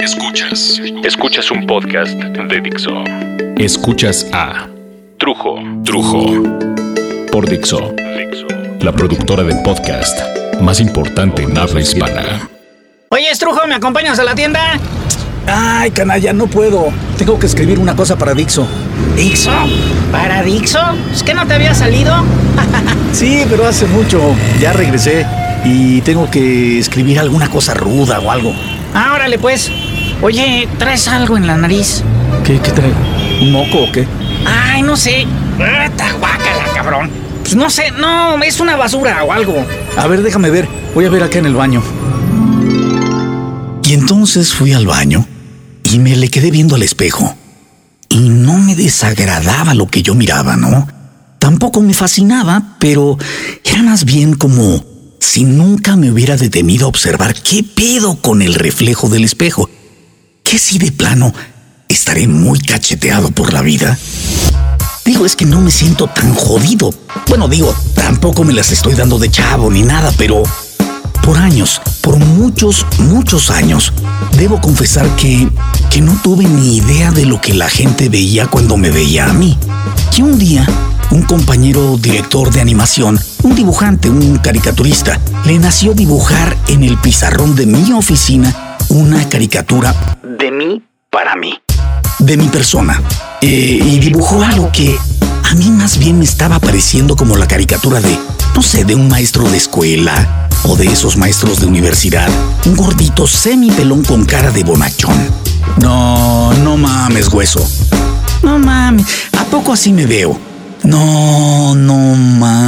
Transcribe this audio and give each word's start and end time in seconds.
Escuchas. 0.00 0.80
Escuchas 1.04 1.52
un 1.52 1.68
podcast 1.68 2.14
de 2.14 2.60
Dixo. 2.60 3.04
Escuchas 3.56 4.26
a 4.32 4.66
Trujo. 5.18 5.60
Trujo. 5.84 6.42
Por 7.30 7.48
Dixo. 7.48 7.94
La 8.80 8.90
productora 8.90 9.44
de 9.44 9.54
podcast 9.62 10.18
más 10.60 10.80
importante 10.80 11.44
en 11.44 11.56
habla 11.56 11.80
hispana. 11.80 12.48
Oye, 13.10 13.28
Trujo, 13.38 13.64
¿me 13.68 13.76
acompañas 13.76 14.18
a 14.18 14.24
la 14.24 14.34
tienda? 14.34 14.80
Ay, 15.46 15.92
canalla, 15.92 16.32
no 16.32 16.48
puedo. 16.48 16.88
Tengo 17.16 17.38
que 17.38 17.46
escribir 17.46 17.78
una 17.78 17.94
cosa 17.94 18.18
para 18.18 18.34
Dixo. 18.34 18.66
¿Dixo? 19.14 19.52
¿Para 20.10 20.42
Dixo? 20.42 20.80
¿Es 21.12 21.22
que 21.22 21.34
no 21.34 21.46
te 21.46 21.54
había 21.54 21.72
salido? 21.72 22.12
sí, 23.12 23.44
pero 23.48 23.64
hace 23.64 23.86
mucho. 23.86 24.34
Ya 24.60 24.72
regresé 24.72 25.24
y 25.64 26.00
tengo 26.00 26.28
que 26.28 26.80
escribir 26.80 27.20
alguna 27.20 27.48
cosa 27.48 27.74
ruda 27.74 28.18
o 28.18 28.32
algo. 28.32 28.52
Ah, 28.98 29.12
órale, 29.14 29.38
pues. 29.38 29.70
Oye, 30.22 30.66
¿traes 30.78 31.06
algo 31.06 31.36
en 31.36 31.46
la 31.46 31.54
nariz? 31.54 32.02
¿Qué, 32.44 32.58
qué 32.58 32.70
traigo? 32.70 32.96
¿Un 33.42 33.52
moco 33.52 33.82
o 33.82 33.92
qué? 33.92 34.08
Ay, 34.46 34.80
no 34.80 34.96
sé. 34.96 35.26
Guácala, 35.58 36.64
cabrón. 36.74 37.10
Pues 37.42 37.54
no 37.54 37.68
sé, 37.68 37.90
no, 37.90 38.42
es 38.42 38.58
una 38.58 38.74
basura 38.76 39.22
o 39.22 39.32
algo. 39.32 39.66
A 39.98 40.06
ver, 40.06 40.22
déjame 40.22 40.48
ver. 40.48 40.66
Voy 40.94 41.04
a 41.04 41.10
ver 41.10 41.22
acá 41.22 41.38
en 41.38 41.44
el 41.44 41.54
baño. 41.54 41.82
Y 43.84 43.92
entonces 43.92 44.54
fui 44.54 44.72
al 44.72 44.86
baño 44.86 45.26
y 45.82 45.98
me 45.98 46.16
le 46.16 46.30
quedé 46.30 46.50
viendo 46.50 46.74
al 46.74 46.82
espejo. 46.82 47.36
Y 48.08 48.30
no 48.30 48.56
me 48.56 48.74
desagradaba 48.74 49.74
lo 49.74 49.88
que 49.88 50.02
yo 50.02 50.14
miraba, 50.14 50.56
¿no? 50.56 50.88
Tampoco 51.38 51.82
me 51.82 51.92
fascinaba, 51.92 52.62
pero 52.78 53.18
era 53.62 53.82
más 53.82 54.06
bien 54.06 54.36
como 54.36 54.82
si 55.26 55.42
nunca 55.44 55.96
me 55.96 56.12
hubiera 56.12 56.36
detenido 56.36 56.86
a 56.86 56.88
observar 56.88 57.34
qué 57.34 57.64
pedo 57.64 58.14
con 58.14 58.42
el 58.42 58.54
reflejo 58.54 59.08
del 59.08 59.24
espejo. 59.24 59.68
¿Qué 60.44 60.56
si 60.56 60.78
de 60.78 60.92
plano 60.92 61.34
estaré 61.88 62.28
muy 62.28 62.60
cacheteado 62.60 63.32
por 63.32 63.52
la 63.52 63.60
vida? 63.60 63.98
Digo, 65.04 65.26
es 65.26 65.34
que 65.34 65.44
no 65.44 65.60
me 65.60 65.72
siento 65.72 66.06
tan 66.06 66.32
jodido. 66.32 66.94
Bueno, 67.28 67.48
digo, 67.48 67.74
tampoco 67.94 68.44
me 68.44 68.52
las 68.52 68.70
estoy 68.70 68.94
dando 68.94 69.18
de 69.18 69.28
chavo 69.28 69.68
ni 69.68 69.82
nada, 69.82 70.12
pero 70.16 70.44
por 71.24 71.38
años, 71.38 71.82
por 72.02 72.18
muchos, 72.18 72.86
muchos 72.98 73.50
años, 73.50 73.92
debo 74.38 74.60
confesar 74.60 75.16
que, 75.16 75.50
que 75.90 76.00
no 76.00 76.18
tuve 76.22 76.44
ni 76.44 76.76
idea 76.76 77.10
de 77.10 77.26
lo 77.26 77.40
que 77.40 77.52
la 77.52 77.68
gente 77.68 78.08
veía 78.08 78.46
cuando 78.46 78.76
me 78.76 78.90
veía 78.90 79.28
a 79.28 79.32
mí. 79.32 79.58
Y 80.16 80.22
un 80.22 80.38
día, 80.38 80.64
un 81.10 81.22
compañero 81.22 81.98
director 81.98 82.52
de 82.52 82.60
animación, 82.60 83.18
un 83.46 83.54
dibujante, 83.54 84.10
un 84.10 84.38
caricaturista, 84.38 85.20
le 85.44 85.56
nació 85.60 85.94
dibujar 85.94 86.56
en 86.66 86.82
el 86.82 86.98
pizarrón 86.98 87.54
de 87.54 87.64
mi 87.66 87.92
oficina 87.92 88.76
una 88.88 89.28
caricatura 89.28 89.94
de 90.22 90.50
mí 90.50 90.82
para 91.10 91.36
mí, 91.36 91.54
de 92.18 92.36
mi 92.36 92.48
persona. 92.48 93.00
Eh, 93.40 93.78
y 93.84 94.00
dibujó 94.00 94.42
algo 94.42 94.72
que 94.72 94.98
a 95.44 95.54
mí 95.54 95.70
más 95.70 95.96
bien 95.98 96.18
me 96.18 96.24
estaba 96.24 96.58
pareciendo 96.58 97.14
como 97.14 97.36
la 97.36 97.46
caricatura 97.46 98.00
de, 98.00 98.18
no 98.56 98.62
sé, 98.62 98.84
de 98.84 98.96
un 98.96 99.06
maestro 99.06 99.48
de 99.48 99.58
escuela 99.58 100.48
o 100.64 100.74
de 100.74 100.86
esos 100.86 101.16
maestros 101.16 101.60
de 101.60 101.66
universidad, 101.66 102.28
un 102.66 102.74
gordito 102.74 103.28
semipelón 103.28 104.02
con 104.02 104.24
cara 104.24 104.50
de 104.50 104.64
bonachón. 104.64 105.16
No, 105.80 106.52
no 106.52 106.76
mames, 106.76 107.28
hueso. 107.28 107.64
No 108.42 108.58
mames, 108.58 109.06
¿a 109.38 109.44
poco 109.44 109.72
así 109.72 109.92
me 109.92 110.04
veo? 110.04 110.36
No, 110.86 111.74
no 111.74 111.96
mames, 112.14 112.65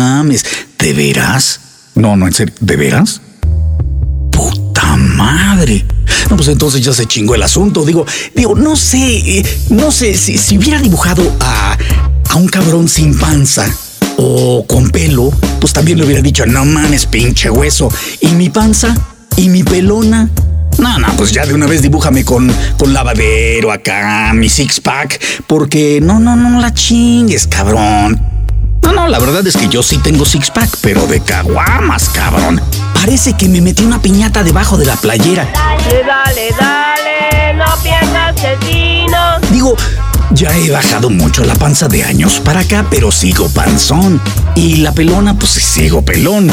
¿de 0.89 0.95
veras? 0.95 1.61
No, 1.97 2.17
no, 2.17 2.27
en 2.27 2.33
serio, 2.33 2.55
¿de 2.61 2.77
veras? 2.77 3.21
Puta 4.31 4.97
madre. 4.97 5.85
No, 6.31 6.37
pues 6.37 6.49
entonces 6.49 6.81
ya 6.81 6.95
se 6.95 7.05
chingó 7.05 7.35
el 7.35 7.43
asunto. 7.43 7.85
Digo, 7.85 8.07
digo, 8.35 8.55
no 8.55 8.75
sé, 8.75 9.39
eh, 9.39 9.45
no 9.69 9.91
sé 9.91 10.17
si, 10.17 10.39
si 10.39 10.57
hubiera 10.57 10.81
dibujado 10.81 11.37
a, 11.41 11.77
a 12.31 12.37
un 12.37 12.49
cabrón 12.49 12.89
sin 12.89 13.19
panza 13.19 13.71
o 14.17 14.65
con 14.67 14.89
pelo, 14.89 15.31
pues 15.61 15.75
también 15.75 15.99
le 15.99 16.07
hubiera 16.07 16.23
dicho, 16.23 16.47
no 16.47 16.65
mames, 16.65 17.05
pinche 17.05 17.51
hueso. 17.51 17.93
¿Y 18.23 18.29
mi 18.29 18.49
panza? 18.49 18.97
¿Y 19.37 19.51
mi 19.51 19.63
pelona? 19.65 20.31
No, 20.79 20.99
no, 20.99 21.09
pues 21.19 21.33
ya 21.33 21.45
de 21.45 21.53
una 21.53 21.67
vez 21.67 21.83
dibújame 21.83 22.25
con, 22.25 22.51
con 22.79 22.95
lavadero 22.95 23.73
acá, 23.73 24.33
mi 24.33 24.49
six 24.49 24.81
pack, 24.81 25.21
porque 25.47 26.01
no, 26.01 26.19
no, 26.19 26.35
no 26.35 26.59
la 26.61 26.73
chingues, 26.73 27.47
cabrón. 27.47 28.38
No, 28.89 28.95
no, 28.95 29.07
la 29.07 29.19
verdad 29.19 29.47
es 29.47 29.55
que 29.55 29.69
yo 29.69 29.83
sí 29.83 29.99
tengo 29.99 30.25
six 30.25 30.51
pack, 30.51 30.79
pero 30.81 31.07
de 31.07 31.21
caguamas, 31.21 32.09
cabrón. 32.09 32.59
Parece 32.95 33.35
que 33.35 33.47
me 33.47 33.61
metí 33.61 33.85
una 33.85 34.01
piñata 34.01 34.43
debajo 34.43 34.79
de 34.79 34.87
la 34.87 34.97
playera. 34.97 35.47
Dale, 35.53 36.05
dale, 36.05 36.55
dale, 36.59 37.55
no 37.55 37.67
pierdas 37.83 38.35
el 38.43 39.53
Digo, 39.53 39.77
ya 40.31 40.57
he 40.57 40.71
bajado 40.71 41.11
mucho 41.11 41.45
la 41.45 41.55
panza 41.55 41.87
de 41.87 42.03
años 42.03 42.41
para 42.41 42.61
acá, 42.61 42.87
pero 42.91 43.13
sigo 43.13 43.51
panzón. 43.51 44.23
Y 44.55 44.77
la 44.77 44.93
pelona, 44.93 45.39
pues 45.39 45.51
sigo 45.51 46.01
pelón. 46.01 46.51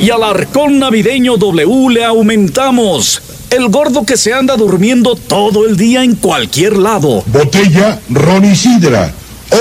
Y 0.00 0.08
al 0.08 0.22
arcón 0.22 0.78
navideño 0.78 1.36
W 1.36 1.90
le 1.92 2.06
aumentamos. 2.06 3.20
El 3.50 3.68
gordo 3.68 4.06
que 4.06 4.16
se 4.16 4.32
anda 4.32 4.56
durmiendo 4.56 5.14
todo 5.14 5.66
el 5.66 5.76
día 5.76 6.04
en 6.04 6.14
cualquier 6.14 6.78
lado. 6.78 7.22
Botella 7.26 8.00
Ron 8.08 8.46
y 8.46 8.56
Sidra. 8.56 9.12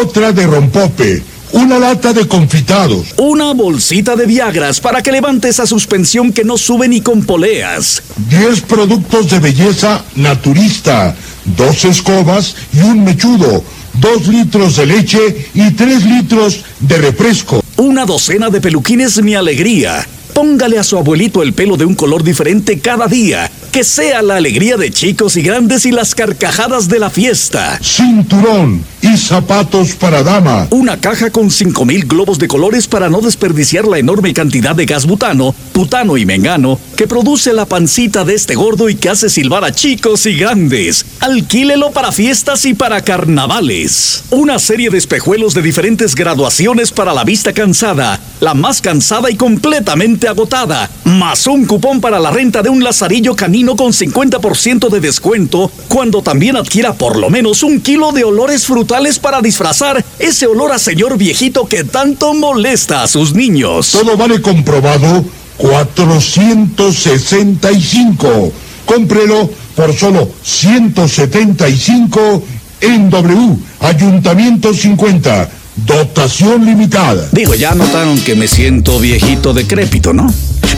Otra 0.01 0.31
de 0.31 0.47
rompope. 0.47 1.32
Una 1.53 1.77
lata 1.77 2.13
de 2.13 2.27
confitados. 2.27 3.13
Una 3.15 3.53
bolsita 3.53 4.15
de 4.15 4.25
Viagras 4.25 4.79
para 4.79 5.03
que 5.03 5.11
levante 5.11 5.49
esa 5.49 5.67
suspensión 5.67 6.33
que 6.33 6.43
no 6.43 6.57
sube 6.57 6.87
ni 6.87 6.99
con 7.01 7.23
poleas. 7.23 8.01
Diez 8.27 8.61
productos 8.61 9.29
de 9.29 9.37
belleza 9.37 10.03
naturista. 10.15 11.15
Dos 11.45 11.85
escobas 11.85 12.55
y 12.73 12.79
un 12.79 13.03
mechudo. 13.03 13.63
Dos 13.93 14.27
litros 14.27 14.77
de 14.77 14.87
leche 14.87 15.49
y 15.53 15.69
tres 15.73 16.03
litros 16.03 16.61
de 16.79 16.97
refresco. 16.97 17.63
Una 17.77 18.05
docena 18.05 18.49
de 18.49 18.59
peluquines 18.59 19.21
mi 19.21 19.35
alegría. 19.35 20.07
Póngale 20.33 20.79
a 20.79 20.83
su 20.83 20.97
abuelito 20.97 21.43
el 21.43 21.53
pelo 21.53 21.77
de 21.77 21.85
un 21.85 21.93
color 21.93 22.23
diferente 22.23 22.79
cada 22.79 23.05
día. 23.05 23.51
Que 23.73 23.83
sea 23.83 24.21
la 24.21 24.35
alegría 24.35 24.77
de 24.77 24.91
chicos 24.91 25.35
y 25.35 25.41
grandes 25.41 25.87
y 25.87 25.91
las 25.91 26.13
carcajadas 26.13 26.89
de 26.89 26.99
la 26.99 27.09
fiesta. 27.09 27.79
Cinturón 27.81 28.85
y 29.01 29.17
zapatos 29.17 29.93
para 29.95 30.21
dama. 30.21 30.67
Una 30.69 31.01
caja 31.01 31.31
con 31.31 31.49
5000 31.49 32.05
globos 32.05 32.37
de 32.37 32.47
colores 32.47 32.87
para 32.87 33.09
no 33.09 33.19
desperdiciar 33.19 33.87
la 33.87 33.97
enorme 33.97 34.31
cantidad 34.31 34.75
de 34.75 34.85
gas 34.85 35.07
butano, 35.07 35.55
butano 35.73 36.17
y 36.17 36.25
mengano 36.27 36.79
que 36.95 37.07
produce 37.07 37.51
la 37.51 37.65
pancita 37.65 38.23
de 38.23 38.35
este 38.35 38.53
gordo 38.53 38.89
y 38.89 38.95
que 38.95 39.09
hace 39.09 39.27
silbar 39.27 39.63
a 39.63 39.71
chicos 39.71 40.27
y 40.27 40.35
grandes. 40.37 41.03
Alquílelo 41.19 41.89
para 41.91 42.11
fiestas 42.11 42.65
y 42.65 42.75
para 42.75 43.01
carnavales. 43.01 44.23
Una 44.29 44.59
serie 44.59 44.91
de 44.91 44.99
espejuelos 44.99 45.55
de 45.55 45.63
diferentes 45.63 46.13
graduaciones 46.13 46.91
para 46.91 47.13
la 47.13 47.23
vista 47.23 47.51
cansada, 47.53 48.19
la 48.39 48.53
más 48.53 48.81
cansada 48.81 49.31
y 49.31 49.35
completamente 49.35 50.27
agotada, 50.27 50.89
más 51.05 51.47
un 51.47 51.65
cupón 51.65 51.99
para 51.99 52.19
la 52.19 52.29
renta 52.29 52.61
de 52.61 52.69
un 52.69 52.83
lazarillo 52.83 53.35
canino 53.35 53.62
con 53.75 53.93
50% 53.93 54.89
de 54.89 54.99
descuento 54.99 55.71
cuando 55.87 56.21
también 56.21 56.57
adquiera 56.57 56.93
por 56.93 57.17
lo 57.17 57.29
menos 57.29 57.63
un 57.63 57.79
kilo 57.81 58.11
de 58.11 58.25
olores 58.25 58.65
frutales 58.65 59.19
para 59.19 59.41
disfrazar 59.41 60.03
ese 60.19 60.45
olor 60.45 60.73
a 60.73 60.79
señor 60.79 61.17
viejito 61.17 61.67
que 61.67 61.83
tanto 61.83 62.33
molesta 62.33 63.03
a 63.03 63.07
sus 63.07 63.33
niños. 63.33 63.91
Todo 63.91 64.17
vale 64.17 64.41
comprobado 64.41 65.23
465. 65.57 68.53
Cómprelo 68.85 69.49
por 69.75 69.93
solo 69.93 70.29
175 70.43 72.43
en 72.81 73.09
W, 73.09 73.57
Ayuntamiento 73.79 74.73
50. 74.73 75.49
Dotación 75.75 76.65
limitada. 76.65 77.27
Digo, 77.31 77.55
ya 77.55 77.73
notaron 77.73 78.19
que 78.19 78.35
me 78.35 78.47
siento 78.47 78.99
viejito 78.99 79.53
decrépito, 79.53 80.13
¿no? 80.13 80.31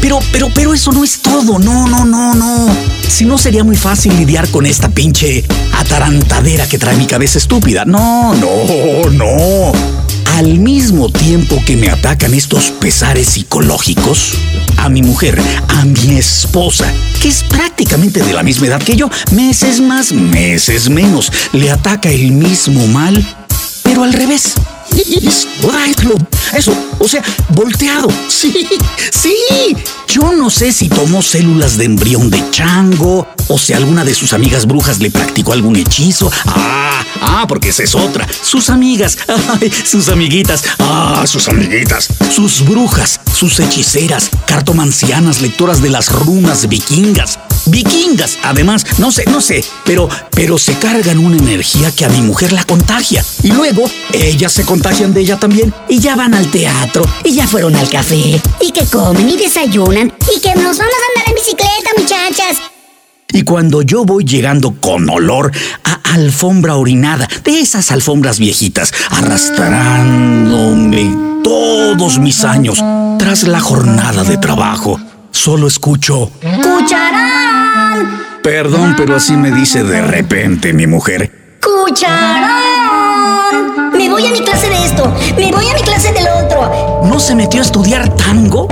Pero, 0.05 0.19
pero, 0.31 0.51
pero 0.53 0.73
eso 0.75 0.91
no 0.91 1.03
es 1.03 1.19
todo. 1.19 1.57
No, 1.57 1.87
no, 1.87 2.05
no, 2.05 2.35
no. 2.35 2.67
Si 3.09 3.25
no 3.25 3.39
sería 3.39 3.63
muy 3.63 3.75
fácil 3.75 4.15
lidiar 4.15 4.47
con 4.49 4.67
esta 4.67 4.87
pinche 4.87 5.43
atarantadera 5.73 6.69
que 6.69 6.77
trae 6.77 6.95
mi 6.95 7.07
cabeza 7.07 7.39
estúpida. 7.39 7.85
No, 7.85 8.35
no, 8.35 9.09
no. 9.09 9.71
Al 10.35 10.59
mismo 10.59 11.09
tiempo 11.09 11.59
que 11.65 11.75
me 11.75 11.89
atacan 11.89 12.35
estos 12.35 12.69
pesares 12.69 13.29
psicológicos, 13.29 14.33
a 14.77 14.89
mi 14.89 15.01
mujer, 15.01 15.41
a 15.69 15.85
mi 15.85 16.17
esposa, 16.17 16.85
que 17.19 17.29
es 17.29 17.41
prácticamente 17.41 18.21
de 18.21 18.33
la 18.33 18.43
misma 18.43 18.67
edad 18.67 18.83
que 18.83 18.95
yo, 18.95 19.09
meses 19.31 19.81
más, 19.81 20.11
meses 20.11 20.87
menos, 20.87 21.31
le 21.51 21.71
ataca 21.71 22.11
el 22.11 22.31
mismo 22.31 22.85
mal, 22.85 23.25
pero 23.81 24.03
al 24.03 24.13
revés. 24.13 24.53
Eso, 26.53 26.73
o 26.99 27.07
sea, 27.07 27.21
volteado. 27.49 28.07
Sí, 28.29 28.67
sí. 29.11 29.75
Yo 30.07 30.31
no 30.31 30.49
sé 30.49 30.71
si 30.71 30.87
tomó 30.87 31.21
células 31.21 31.77
de 31.77 31.85
embrión 31.85 32.29
de 32.29 32.41
chango 32.51 33.27
o 33.47 33.59
si 33.59 33.73
alguna 33.73 34.05
de 34.05 34.13
sus 34.13 34.31
amigas 34.31 34.65
brujas 34.65 34.99
le 34.99 35.11
practicó 35.11 35.51
algún 35.51 35.75
hechizo. 35.75 36.31
Ah, 36.45 37.03
ah, 37.21 37.45
porque 37.47 37.69
esa 37.69 37.83
es 37.83 37.95
otra. 37.95 38.25
Sus 38.41 38.69
amigas, 38.69 39.17
sus 39.83 40.07
amiguitas, 40.09 40.63
ah, 40.79 41.25
sus 41.27 41.47
amiguitas, 41.49 42.07
sus 42.33 42.63
brujas, 42.63 43.19
sus 43.33 43.59
hechiceras, 43.59 44.29
cartomancianas, 44.47 45.41
lectoras 45.41 45.81
de 45.81 45.89
las 45.89 46.11
runas 46.11 46.69
vikingas. 46.69 47.39
Vikingas, 47.67 48.37
además, 48.43 48.85
no 48.99 49.11
sé, 49.11 49.25
no 49.25 49.41
sé, 49.41 49.65
pero, 49.85 50.07
pero 50.31 50.59
se 50.59 50.75
cargan 50.75 51.17
una 51.17 51.37
energía 51.37 51.91
que 51.91 52.05
a 52.05 52.09
mi 52.09 52.21
mujer 52.21 52.53
la 52.53 52.63
contagia. 52.63 53.25
Y 53.41 53.51
luego, 53.51 53.89
ellas 54.13 54.53
se 54.53 54.65
contagian 54.85 55.15
de 55.15 55.21
ella 55.21 55.37
también 55.37 55.73
y 55.89 55.97
ya 55.97 56.15
van 56.15 56.35
al 56.35 56.45
teatro 56.51 57.03
y 57.23 57.33
ya 57.33 57.47
fueron 57.47 57.75
al 57.75 57.89
café. 57.89 58.39
Y 58.61 58.71
que 58.71 58.85
comen 58.85 59.27
y 59.27 59.35
desayunan 59.35 60.13
y 60.35 60.39
que 60.39 60.53
nos 60.53 60.77
vamos 60.77 60.93
a 60.93 61.07
andar 61.09 61.27
en 61.27 61.33
bicicleta, 61.33 61.89
muchachas. 61.97 62.57
Y 63.33 63.41
cuando 63.41 63.81
yo 63.81 64.05
voy 64.05 64.25
llegando 64.25 64.75
con 64.79 65.09
olor 65.09 65.51
a 65.83 66.01
alfombra 66.13 66.75
orinada, 66.75 67.27
de 67.43 67.61
esas 67.61 67.89
alfombras 67.89 68.37
viejitas, 68.37 68.93
arrastrándome 69.09 71.41
todos 71.43 72.19
mis 72.19 72.43
años 72.43 72.77
tras 73.17 73.47
la 73.47 73.61
jornada 73.61 74.23
de 74.23 74.37
trabajo, 74.37 74.99
solo 75.31 75.65
escucho... 75.65 76.29
¡Cucharón! 76.61 78.21
Perdón, 78.43 78.93
pero 78.95 79.15
así 79.15 79.35
me 79.35 79.49
dice 79.49 79.83
de 79.83 80.03
repente 80.03 80.73
mi 80.73 80.85
mujer. 80.85 81.57
¡Cucharón! 81.59 82.65
Me 84.05 84.11
voy 84.11 84.27
a 84.27 84.31
mi 84.31 84.39
clase 84.39 84.69
de 84.69 84.85
esto, 84.85 85.11
me 85.35 85.51
voy 85.51 85.67
a 85.67 85.73
mi 85.73 85.81
clase 85.81 86.13
del 86.13 86.27
otro. 86.27 87.01
¿No 87.05 87.19
se 87.19 87.33
metió 87.33 87.59
a 87.59 87.63
estudiar 87.63 88.07
tango? 88.15 88.67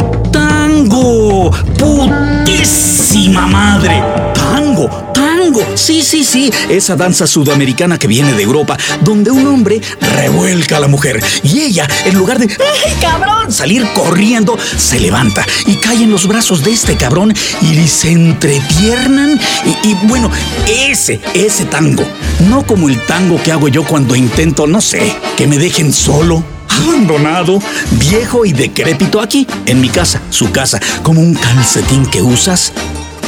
Sí, 5.75 6.01
sí, 6.01 6.23
sí, 6.23 6.51
esa 6.69 6.95
danza 6.95 7.27
sudamericana 7.27 7.99
que 7.99 8.07
viene 8.07 8.33
de 8.33 8.43
Europa, 8.43 8.77
donde 9.01 9.31
un 9.31 9.45
hombre 9.47 9.81
revuelca 10.15 10.77
a 10.77 10.79
la 10.79 10.87
mujer 10.87 11.23
y 11.43 11.61
ella, 11.61 11.87
en 12.05 12.15
lugar 12.15 12.39
de 12.39 12.45
¡ay, 12.45 12.93
cabrón! 13.01 13.51
salir 13.51 13.85
corriendo, 13.93 14.57
se 14.77 14.99
levanta 14.99 15.45
y 15.65 15.75
cae 15.75 16.03
en 16.03 16.11
los 16.11 16.27
brazos 16.27 16.63
de 16.63 16.71
este 16.71 16.95
cabrón 16.95 17.33
y 17.61 17.87
se 17.87 18.11
entrepiernan. 18.11 19.39
Y, 19.65 19.89
y 19.89 19.97
bueno, 20.03 20.31
ese, 20.67 21.19
ese 21.33 21.65
tango. 21.65 22.03
No 22.47 22.65
como 22.65 22.89
el 22.89 22.99
tango 23.05 23.41
que 23.41 23.51
hago 23.51 23.67
yo 23.67 23.83
cuando 23.83 24.15
intento, 24.15 24.67
no 24.67 24.81
sé, 24.81 25.15
que 25.37 25.47
me 25.47 25.57
dejen 25.57 25.93
solo 25.93 26.43
abandonado, 26.67 27.59
viejo 27.91 28.45
y 28.45 28.53
decrépito 28.53 29.21
aquí, 29.21 29.47
en 29.65 29.81
mi 29.81 29.89
casa, 29.89 30.21
su 30.29 30.51
casa, 30.51 30.79
como 31.03 31.21
un 31.21 31.35
calcetín 31.35 32.05
que 32.05 32.21
usas 32.21 32.73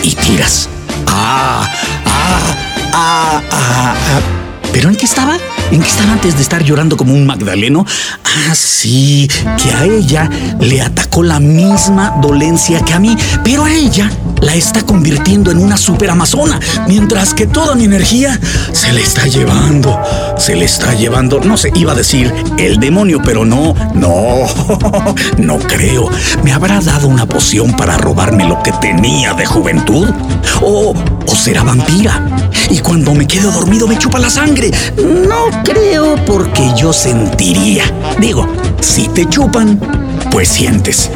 y 0.04 0.16
tiras. 0.16 0.70
Ah, 1.08 1.70
ah, 2.06 2.56
ah, 2.94 3.42
ah, 3.52 3.96
ah. 3.96 4.22
¿Pero 4.72 4.90
en 4.90 4.96
qué 4.96 5.06
estaba? 5.06 5.38
¿En 5.72 5.82
qué 5.82 5.88
estaba 5.88 6.12
antes 6.12 6.36
de 6.36 6.42
estar 6.42 6.64
llorando 6.64 6.98
como 6.98 7.14
un 7.14 7.26
Magdaleno? 7.26 7.86
Ah, 8.38 8.54
sí, 8.54 9.30
que 9.62 9.72
a 9.72 9.86
ella 9.86 10.30
le 10.60 10.82
atacó 10.82 11.24
la 11.24 11.40
misma 11.40 12.18
dolencia 12.22 12.82
que 12.82 12.94
a 12.94 13.00
mí, 13.00 13.16
pero 13.44 13.64
a 13.64 13.72
ella 13.72 14.12
la 14.42 14.56
está 14.56 14.82
convirtiendo 14.82 15.52
en 15.52 15.58
una 15.58 15.78
superamazona, 15.78 16.60
mientras 16.88 17.34
que 17.34 17.48
toda 17.48 17.76
mi 17.76 17.86
energía 17.86 18.38
se 18.74 18.92
le 18.92 19.02
está 19.02 19.26
llevando, 19.28 19.98
se 20.38 20.56
le 20.56 20.66
está 20.66 20.94
llevando, 20.94 21.40
no 21.40 21.56
sé, 21.56 21.72
iba 21.76 21.94
a 21.94 21.96
decir 21.96 22.32
el 22.58 22.78
demonio, 22.78 23.22
pero 23.24 23.46
no, 23.46 23.74
no, 23.94 24.46
no 25.38 25.58
creo. 25.60 26.10
¿Me 26.44 26.52
habrá 26.52 26.82
dado 26.82 27.08
una 27.08 27.26
poción 27.26 27.76
para 27.76 27.98
robarme 27.98 28.48
lo 28.48 28.62
que 28.62 28.74
tenía 28.74 29.34
de 29.34 29.46
juventud? 29.46 30.10
¿O, 30.62 30.94
o 31.26 31.36
será 31.36 31.64
vampira? 31.64 32.22
Y 32.70 32.80
cuando 32.80 33.14
me 33.14 33.28
quedo 33.28 33.52
dormido 33.52 33.88
me 33.88 33.98
chupa 33.98 34.20
la 34.20 34.30
sangre. 34.30 34.72
No 34.98 35.64
creo 35.64 36.16
porque 36.26 36.72
yo 36.76 36.92
sentiría. 36.92 37.84
Digo, 38.26 38.48
si 38.82 39.08
te 39.10 39.30
chupan, 39.30 39.80
pues 40.32 40.48
sientes. 40.48 41.12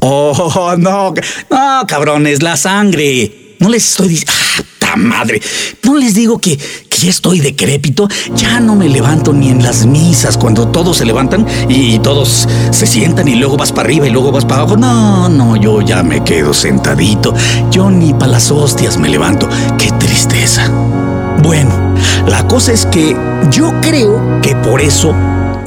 Oh, 0.00 0.74
no, 0.78 1.12
no, 1.50 1.86
cabrones, 1.86 2.42
la 2.42 2.56
sangre. 2.56 3.56
No 3.58 3.68
les 3.68 3.90
estoy 3.90 4.08
diciendo. 4.08 4.32
¡Ah, 4.34 4.62
ta 4.78 4.96
madre! 4.96 5.42
No 5.82 5.94
les 5.98 6.14
digo 6.14 6.38
que, 6.38 6.56
que 6.56 6.98
ya 6.98 7.10
estoy 7.10 7.40
decrépito. 7.40 8.08
Ya 8.34 8.60
no 8.60 8.76
me 8.76 8.88
levanto 8.88 9.34
ni 9.34 9.50
en 9.50 9.62
las 9.62 9.84
misas 9.84 10.38
cuando 10.38 10.68
todos 10.68 10.96
se 10.96 11.04
levantan 11.04 11.46
y 11.68 11.98
todos 11.98 12.48
se 12.70 12.86
sientan 12.86 13.28
y 13.28 13.34
luego 13.34 13.58
vas 13.58 13.70
para 13.70 13.82
arriba 13.82 14.06
y 14.06 14.10
luego 14.10 14.32
vas 14.32 14.46
para 14.46 14.62
abajo. 14.62 14.78
No, 14.78 15.28
no, 15.28 15.54
yo 15.54 15.82
ya 15.82 16.02
me 16.02 16.24
quedo 16.24 16.54
sentadito. 16.54 17.34
Yo 17.70 17.90
ni 17.90 18.14
para 18.14 18.28
las 18.28 18.50
hostias 18.50 18.96
me 18.96 19.10
levanto. 19.10 19.46
Qué 19.76 19.90
tristeza. 19.98 20.66
Bueno, 21.42 21.94
la 22.26 22.48
cosa 22.48 22.72
es 22.72 22.86
que 22.86 23.14
yo 23.50 23.70
creo 23.82 24.40
que 24.40 24.56
por 24.56 24.80
eso 24.80 25.14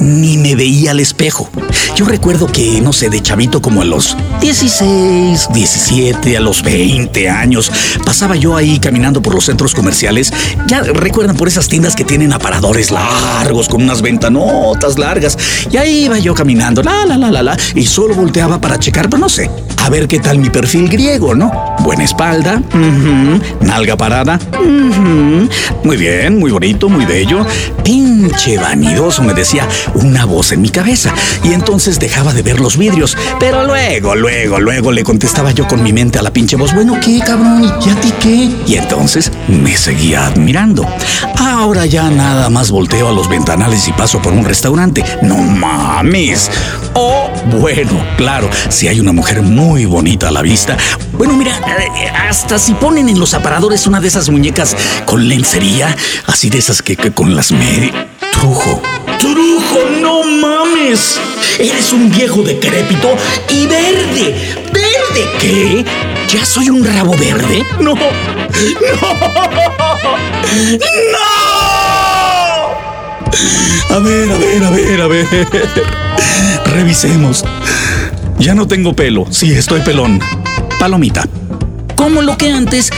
ni 0.02 0.36
me 0.36 0.54
veía 0.54 0.90
al 0.90 1.00
espejo. 1.00 1.48
Yo 1.96 2.04
recuerdo 2.04 2.46
que, 2.46 2.80
no 2.80 2.92
sé, 2.92 3.08
de 3.08 3.22
chavito 3.22 3.62
como 3.62 3.82
a 3.82 3.84
los 3.84 4.16
16, 4.40 5.48
17, 5.54 6.36
a 6.36 6.40
los 6.40 6.62
20 6.62 7.28
años, 7.28 7.70
pasaba 8.04 8.36
yo 8.36 8.56
ahí 8.56 8.78
caminando 8.78 9.22
por 9.22 9.34
los 9.34 9.44
centros 9.44 9.74
comerciales. 9.74 10.32
Ya 10.66 10.80
recuerdan 10.80 11.36
por 11.36 11.48
esas 11.48 11.68
tiendas 11.68 11.94
que 11.94 12.04
tienen 12.04 12.32
aparadores 12.32 12.90
largos 12.90 13.68
con 13.68 13.82
unas 13.82 14.02
ventanotas 14.02 14.98
largas. 14.98 15.38
Y 15.70 15.76
ahí 15.76 16.04
iba 16.04 16.18
yo 16.18 16.34
caminando, 16.34 16.82
la, 16.82 17.06
la, 17.06 17.16
la, 17.16 17.30
la, 17.30 17.42
la, 17.42 17.56
y 17.74 17.86
solo 17.86 18.14
volteaba 18.14 18.60
para 18.60 18.78
checar, 18.78 19.08
pero 19.08 19.18
no 19.18 19.28
sé, 19.28 19.50
a 19.82 19.90
ver 19.90 20.08
qué 20.08 20.18
tal 20.18 20.38
mi 20.38 20.50
perfil 20.50 20.88
griego, 20.88 21.34
¿no? 21.34 21.50
Buena 21.80 22.04
espalda, 22.04 22.62
ujú, 22.72 23.40
nalga 23.60 23.96
parada, 23.96 24.38
muy 25.82 25.96
bien, 25.96 26.38
muy 26.38 26.52
bonito, 26.52 26.88
muy 26.88 27.04
bello. 27.04 27.44
Pinche 27.82 28.56
vanidoso, 28.56 29.22
me 29.22 29.34
decía 29.34 29.66
una 29.94 30.24
voz 30.24 30.52
en 30.52 30.62
mi 30.62 30.68
cabeza. 30.68 31.12
Y 31.42 31.52
entonces 31.52 31.98
dejaba 31.98 32.32
de 32.32 32.42
ver 32.42 32.60
los 32.60 32.76
vidrios. 32.76 33.16
Pero 33.40 33.66
luego, 33.66 34.14
luego, 34.14 34.60
luego 34.60 34.92
le 34.92 35.02
contestaba 35.02 35.50
yo 35.50 35.66
con 35.66 35.82
mi 35.82 35.92
mente 35.92 36.18
a 36.18 36.22
la 36.22 36.32
pinche 36.32 36.56
voz, 36.56 36.72
bueno, 36.74 36.98
¿qué, 37.04 37.18
cabrón? 37.18 37.64
¿Y 37.84 37.90
a 37.90 38.00
ti 38.00 38.12
qué? 38.20 38.50
Y 38.66 38.76
entonces 38.76 39.32
me 39.48 39.76
seguía 39.76 40.26
admirando. 40.26 40.86
Ahora 41.36 41.86
ya 41.86 42.08
nada 42.10 42.48
más 42.48 42.70
volteo 42.70 43.08
a 43.08 43.12
los 43.12 43.28
ventanales 43.28 43.88
y 43.88 43.92
paso 43.92 44.22
por 44.22 44.32
un 44.32 44.44
restaurante. 44.44 45.04
No 45.22 45.36
mames. 45.36 46.50
Oh, 46.94 47.21
bueno, 47.50 48.04
claro, 48.16 48.48
si 48.68 48.88
hay 48.88 49.00
una 49.00 49.12
mujer 49.12 49.42
muy 49.42 49.84
bonita 49.84 50.28
a 50.28 50.30
la 50.30 50.42
vista. 50.42 50.76
Bueno, 51.12 51.34
mira, 51.34 51.58
hasta 52.28 52.58
si 52.58 52.74
ponen 52.74 53.08
en 53.08 53.18
los 53.18 53.34
aparadores 53.34 53.86
una 53.86 54.00
de 54.00 54.08
esas 54.08 54.28
muñecas 54.28 54.76
con 55.04 55.28
lencería, 55.28 55.94
así 56.26 56.50
de 56.50 56.58
esas 56.58 56.82
que, 56.82 56.96
con 56.96 57.34
las 57.34 57.52
medias. 57.52 57.92
Trujo. 58.32 58.82
Trujo, 59.18 59.78
no 60.00 60.24
mames. 60.24 61.20
Eres 61.58 61.92
un 61.92 62.10
viejo 62.10 62.42
decrépito 62.42 63.16
y 63.48 63.66
verde. 63.66 64.56
¿Verde 64.72 65.30
qué? 65.40 65.84
¿Ya 66.28 66.44
soy 66.44 66.70
un 66.70 66.84
rabo 66.84 67.16
verde? 67.16 67.64
No. 67.80 67.94
No. 68.52 70.78
No. 71.12 71.81
A 73.90 73.98
ver, 73.98 74.30
a 74.30 74.38
ver, 74.38 74.64
a 74.64 74.70
ver, 74.70 75.00
a 75.00 75.06
ver. 75.06 75.26
Revisemos. 76.66 77.44
Ya 78.38 78.54
no 78.54 78.66
tengo 78.66 78.94
pelo. 78.94 79.26
Sí, 79.30 79.52
estoy 79.52 79.80
pelón. 79.82 80.20
Palomita. 80.78 81.24
Como 81.96 82.22
lo 82.22 82.36
que 82.36 82.50
antes 82.50 82.90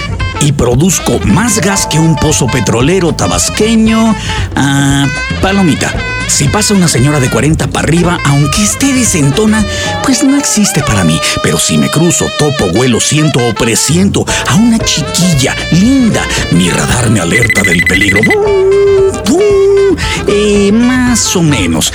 y 0.45 0.53
produzco 0.53 1.19
más 1.21 1.61
gas 1.61 1.87
que 1.87 1.99
un 1.99 2.17
pozo 2.17 2.47
petrolero 2.47 3.15
tabasqueño. 3.15 4.15
Ah, 4.55 5.07
palomita. 5.41 5.93
Si 6.29 6.49
pasa 6.49 6.75
una 6.75 6.89
señora 6.89 7.21
de 7.21 7.31
40 7.31 7.69
para 7.69 7.87
arriba, 7.87 8.19
aunque 8.25 8.63
esté 8.63 8.93
desentona, 8.93 9.65
pues 10.05 10.23
no 10.23 10.37
existe 10.37 10.83
para 10.83 11.05
mí. 11.05 11.19
Pero 11.43 11.59
si 11.59 11.79
me 11.79 11.91
cruzo, 11.91 12.27
topo, 12.39 12.69
vuelo, 12.73 13.01
siento 13.01 13.47
o 13.47 13.55
presiento 13.55 14.25
a 14.49 14.55
una 14.55 14.79
chiquilla 14.79 15.55
linda, 15.73 16.23
mi 16.51 16.71
radar 16.71 17.11
me 17.11 17.21
alerta 17.21 17.63
del 17.63 17.83
peligro. 17.85 18.21
¡Bum! 18.23 19.13
¡Bum! 19.29 19.97
Eh, 20.27 20.73
más 20.73 21.35
o 21.37 21.43
menos. 21.43 21.93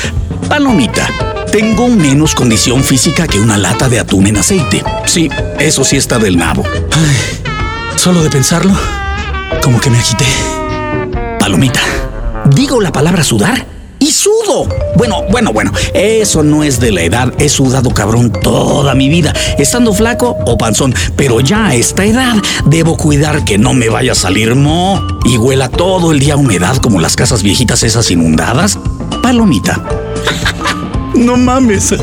Palomita. 0.48 1.08
Tengo 1.52 1.88
menos 1.88 2.36
condición 2.36 2.84
física 2.84 3.28
que 3.28 3.40
una 3.40 3.58
lata 3.58 3.90
de 3.90 4.00
atún 4.00 4.28
en 4.28 4.38
aceite. 4.38 4.84
Sí, 5.06 5.30
eso 5.60 5.84
sí 5.84 5.98
está 5.98 6.20
del 6.20 6.38
nabo. 6.38 6.64
Ay, 6.92 7.49
solo 8.00 8.24
de 8.24 8.30
pensarlo, 8.30 8.72
como 9.62 9.82
que 9.82 9.90
me 9.90 9.98
agité. 9.98 10.24
Palomita. 11.38 11.82
Digo 12.46 12.80
la 12.80 12.94
palabra 12.94 13.26
sudar 13.26 13.66
y 14.00 14.10
sudo. 14.12 14.70
Bueno, 14.96 15.24
bueno, 15.30 15.52
bueno, 15.52 15.74
eso 15.94 16.42
no 16.42 16.64
es 16.64 16.80
de 16.80 16.94
la 16.94 17.02
edad. 17.02 17.34
He 17.40 17.50
sudado 17.50 17.90
cabrón 17.90 18.32
toda 18.32 18.96
mi 18.96 19.10
vida, 19.10 19.34
estando 19.58 19.94
flaco 19.94 20.38
o 20.46 20.58
panzón. 20.58 20.96
Pero 21.18 21.42
ya 21.42 21.68
a 21.68 21.76
esta 21.76 22.06
edad 22.06 22.38
debo 22.64 22.96
cuidar 22.96 23.44
que 23.44 23.58
no 23.58 23.74
me 23.74 23.90
vaya 23.90 24.14
a 24.14 24.16
salir 24.16 24.56
mo 24.56 25.06
y 25.26 25.38
huela 25.38 25.68
todo 25.68 26.14
el 26.14 26.20
día 26.22 26.38
humedad 26.38 26.78
como 26.78 27.02
las 27.02 27.18
casas 27.18 27.44
viejitas 27.44 27.84
esas 27.84 28.10
inundadas. 28.12 28.80
Palomita. 29.22 29.84
No 31.20 31.36
mames. 31.36 31.94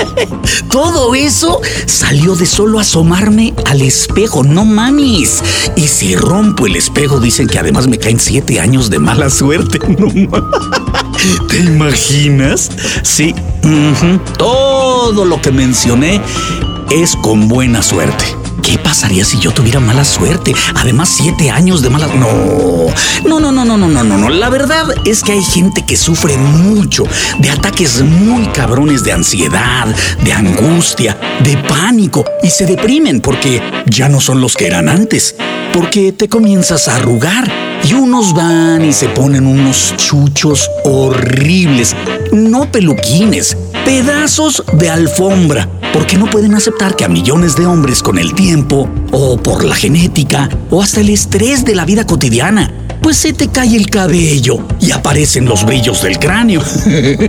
Todo 0.70 1.14
eso 1.14 1.60
salió 1.86 2.36
de 2.36 2.46
solo 2.46 2.78
asomarme 2.78 3.54
al 3.66 3.80
espejo. 3.82 4.44
No 4.44 4.64
mames. 4.64 5.42
Y 5.76 5.88
si 5.88 6.14
rompo 6.14 6.66
el 6.66 6.76
espejo, 6.76 7.20
dicen 7.20 7.46
que 7.46 7.58
además 7.58 7.88
me 7.88 7.98
caen 7.98 8.20
siete 8.20 8.60
años 8.60 8.90
de 8.90 8.98
mala 8.98 9.30
suerte. 9.30 9.78
No 9.98 10.06
mames. 10.06 10.60
¿Te 11.48 11.58
imaginas? 11.58 12.70
Sí. 13.02 13.34
Todo 14.38 15.24
lo 15.24 15.40
que 15.40 15.50
mencioné 15.50 16.20
es 16.90 17.14
con 17.16 17.48
buena 17.48 17.82
suerte. 17.82 18.24
¿Qué 18.62 18.76
pasaría 18.76 19.24
si 19.24 19.38
yo 19.38 19.52
tuviera 19.52 19.80
mala 19.80 20.04
suerte? 20.04 20.52
Además, 20.74 21.08
siete 21.08 21.50
años 21.50 21.82
de 21.82 21.90
mala... 21.90 22.08
No, 22.08 22.88
no, 23.24 23.40
no, 23.40 23.64
no, 23.64 23.64
no, 23.64 23.88
no, 23.88 24.04
no, 24.04 24.18
no. 24.18 24.28
La 24.28 24.48
verdad 24.48 24.86
es 25.04 25.22
que 25.22 25.32
hay 25.32 25.42
gente 25.42 25.84
que 25.86 25.96
sufre 25.96 26.36
mucho 26.36 27.04
de 27.38 27.50
ataques 27.50 28.02
muy 28.02 28.46
cabrones 28.48 29.04
de 29.04 29.12
ansiedad, 29.12 29.86
de 30.22 30.32
angustia, 30.32 31.16
de 31.42 31.56
pánico 31.56 32.24
y 32.42 32.50
se 32.50 32.66
deprimen 32.66 33.20
porque 33.20 33.62
ya 33.86 34.08
no 34.08 34.20
son 34.20 34.40
los 34.40 34.54
que 34.56 34.66
eran 34.66 34.88
antes. 34.88 35.36
Porque 35.72 36.12
te 36.12 36.28
comienzas 36.28 36.88
a 36.88 36.96
arrugar 36.96 37.50
y 37.84 37.94
unos 37.94 38.34
van 38.34 38.84
y 38.84 38.92
se 38.92 39.08
ponen 39.08 39.46
unos 39.46 39.94
chuchos 39.96 40.68
horribles, 40.84 41.94
no 42.32 42.70
peluquines 42.70 43.56
pedazos 43.90 44.62
de 44.74 44.88
alfombra, 44.88 45.68
porque 45.92 46.16
no 46.16 46.30
pueden 46.30 46.54
aceptar 46.54 46.94
que 46.94 47.04
a 47.04 47.08
millones 47.08 47.56
de 47.56 47.66
hombres 47.66 48.04
con 48.04 48.18
el 48.18 48.34
tiempo, 48.34 48.88
o 49.10 49.36
por 49.36 49.64
la 49.64 49.74
genética, 49.74 50.48
o 50.70 50.80
hasta 50.80 51.00
el 51.00 51.08
estrés 51.08 51.64
de 51.64 51.74
la 51.74 51.84
vida 51.84 52.06
cotidiana, 52.06 52.72
pues 53.02 53.16
se 53.16 53.32
te 53.32 53.48
cae 53.48 53.74
el 53.76 53.90
cabello 53.90 54.58
y 54.78 54.92
aparecen 54.92 55.44
los 55.44 55.66
vellos 55.66 56.02
del 56.02 56.20
cráneo. 56.20 56.62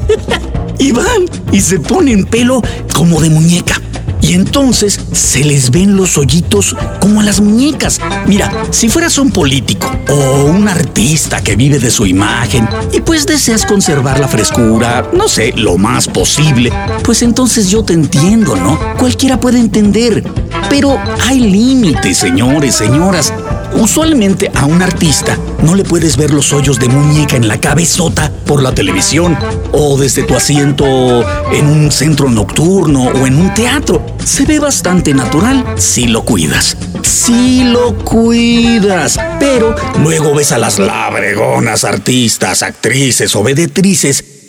y 0.78 0.92
van 0.92 1.26
y 1.52 1.62
se 1.62 1.80
ponen 1.80 2.26
pelo 2.26 2.62
como 2.94 3.20
de 3.22 3.32
muñeca 3.32 3.82
y 4.22 4.34
entonces 4.34 5.00
se 5.12 5.44
les 5.44 5.72
ven 5.72 5.96
los 5.96 6.18
hoyitos 6.18 6.76
como 7.00 7.22
a 7.22 7.24
las 7.24 7.42
muñecas. 7.42 8.00
Mira, 8.28 8.52
si 8.70 8.90
fueras 8.90 9.18
un 9.18 9.32
político 9.32 9.92
o 10.10 10.46
un 10.46 10.68
artista 10.68 11.42
que 11.42 11.56
vive 11.56 11.80
de 11.80 11.92
su 11.92 12.06
imagen 12.06 12.68
y 12.92 13.02
pues 13.02 13.26
deseas 13.26 13.66
conservar 13.66 14.20
la 14.20 14.28
frescura, 14.28 15.10
no 15.14 15.28
sé, 15.28 15.54
lo 15.56 15.78
más 15.78 16.08
posible, 16.08 16.72
pues 17.04 17.22
entonces 17.22 17.70
yo 17.70 17.84
te 17.84 17.94
entiendo, 17.94 18.56
¿no? 18.56 18.80
Cualquiera 18.98 19.40
puede 19.40 19.60
entender. 19.60 20.24
Pero 20.70 20.98
hay 21.28 21.40
límites, 21.40 22.18
señores, 22.18 22.76
señoras. 22.76 23.34
Usualmente 23.76 24.52
a 24.54 24.66
un 24.66 24.82
artista 24.82 25.38
no 25.64 25.76
le 25.76 25.84
puedes 25.84 26.18
ver 26.18 26.32
los 26.32 26.54
hoyos 26.54 26.80
de 26.80 26.88
muñeca 26.88 27.36
en 27.36 27.48
la 27.48 27.60
cabezota 27.60 28.32
por 28.46 28.62
la 28.62 28.74
televisión 28.74 29.38
o 29.72 29.98
desde 29.98 30.24
tu 30.24 30.36
asiento 30.36 30.86
en 31.52 31.68
un 31.68 31.92
centro 31.92 32.30
nocturno 32.30 33.06
o 33.06 33.28
en 33.28 33.36
un 33.36 33.54
teatro. 33.54 34.06
Se 34.24 34.46
ve 34.46 34.60
bastante 34.60 35.14
natural 35.14 35.66
si 35.78 36.08
lo 36.08 36.24
cuidas. 36.24 36.78
Si 37.02 37.64
lo 37.64 37.96
cuidas. 37.98 39.20
Pero 39.40 39.76
luego 40.00 40.36
ves 40.36 40.52
a 40.52 40.58
las 40.58 40.80
labregonas 40.80 41.84
artistas, 41.84 42.64
actrices 42.64 43.36
o 43.36 43.44